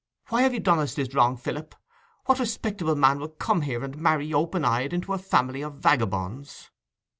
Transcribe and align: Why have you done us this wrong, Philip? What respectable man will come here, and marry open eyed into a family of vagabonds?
Why 0.29 0.41
have 0.41 0.55
you 0.55 0.59
done 0.59 0.79
us 0.79 0.95
this 0.95 1.13
wrong, 1.13 1.37
Philip? 1.37 1.75
What 2.25 2.39
respectable 2.39 2.95
man 2.95 3.19
will 3.19 3.27
come 3.29 3.61
here, 3.61 3.83
and 3.83 3.95
marry 3.99 4.33
open 4.33 4.65
eyed 4.65 4.93
into 4.93 5.13
a 5.13 5.19
family 5.19 5.61
of 5.61 5.75
vagabonds? 5.75 6.71